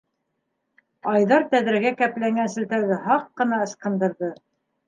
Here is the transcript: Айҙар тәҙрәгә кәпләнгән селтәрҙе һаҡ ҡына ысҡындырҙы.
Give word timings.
Айҙар 1.11 1.45
тәҙрәгә 1.51 1.91
кәпләнгән 1.99 2.49
селтәрҙе 2.57 2.99
һаҡ 3.07 3.29
ҡына 3.43 3.61
ысҡындырҙы. 3.67 4.33